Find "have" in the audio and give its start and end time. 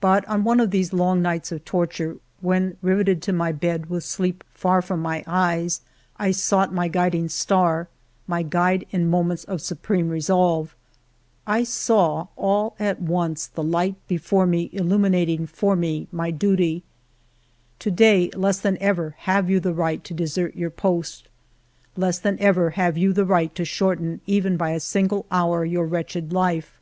19.18-19.50, 22.70-22.96